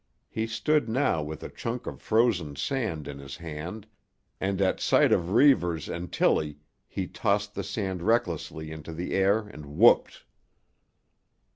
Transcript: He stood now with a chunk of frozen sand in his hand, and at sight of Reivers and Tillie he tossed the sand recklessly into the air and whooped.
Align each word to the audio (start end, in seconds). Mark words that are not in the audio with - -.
He 0.31 0.47
stood 0.47 0.89
now 0.89 1.21
with 1.21 1.43
a 1.43 1.49
chunk 1.51 1.85
of 1.85 2.01
frozen 2.01 2.55
sand 2.55 3.07
in 3.07 3.19
his 3.19 3.37
hand, 3.37 3.85
and 4.39 4.59
at 4.59 4.79
sight 4.79 5.11
of 5.11 5.29
Reivers 5.29 5.87
and 5.87 6.11
Tillie 6.11 6.57
he 6.87 7.05
tossed 7.05 7.53
the 7.53 7.63
sand 7.63 8.01
recklessly 8.01 8.71
into 8.71 8.93
the 8.93 9.13
air 9.13 9.41
and 9.41 9.77
whooped. 9.77 10.23